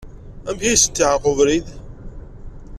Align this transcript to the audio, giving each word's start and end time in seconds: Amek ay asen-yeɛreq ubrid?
Amek 0.49 0.63
ay 0.65 0.75
asen-yeɛreq 0.75 1.25
ubrid? 1.31 1.67